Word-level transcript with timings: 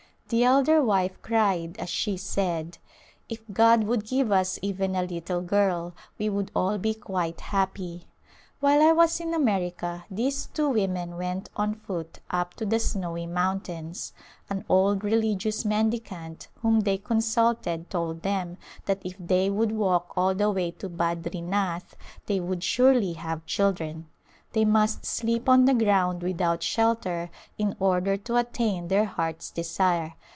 The 0.33 0.45
elder 0.45 0.81
wife 0.81 1.21
cried 1.21 1.77
as 1.77 1.89
she 1.89 2.15
said," 2.15 2.77
If 3.29 3.41
God 3.51 3.83
would 3.83 4.05
give 4.07 4.31
us 4.31 4.57
even 4.61 4.95
a 4.95 5.03
little 5.03 5.41
girl 5.41 5.93
we 6.17 6.29
would 6.29 6.51
all 6.55 6.77
be 6.77 6.93
quite 6.93 7.41
happy." 7.41 8.07
While 8.61 8.81
I 8.81 8.93
was 8.93 9.19
in 9.19 9.33
America 9.33 10.05
these 10.09 10.45
two 10.45 10.69
women 10.69 11.17
went 11.17 11.49
on 11.57 11.73
foot 11.75 12.19
up 12.29 12.53
to 12.53 12.65
the 12.65 12.79
snowy 12.79 13.27
mountains; 13.27 14.13
an 14.49 14.59
A 14.59 14.61
Glimpse 14.61 14.69
of 14.69 14.71
India 14.71 14.73
old 14.73 15.03
religious 15.03 15.65
mendicant 15.65 16.47
whom 16.61 16.79
they 16.79 16.97
consulted 16.97 17.89
told 17.89 18.21
them 18.21 18.55
that 18.85 19.01
if 19.03 19.17
they 19.19 19.49
would 19.49 19.73
walk 19.73 20.13
all 20.15 20.33
the 20.33 20.49
way 20.49 20.71
to 20.71 20.87
Badrinath, 20.87 21.95
they 22.27 22.39
would 22.39 22.63
surely 22.63 23.13
have 23.13 23.45
children. 23.45 24.07
They 24.53 24.65
must 24.65 25.05
sleep 25.05 25.47
on 25.47 25.63
the 25.63 25.73
ground 25.73 26.21
without 26.23 26.61
shelter 26.61 27.29
in 27.57 27.73
order 27.79 28.17
to 28.17 28.35
attain 28.35 28.89
their 28.89 29.05
heart's 29.05 29.49
desire. 29.49 30.15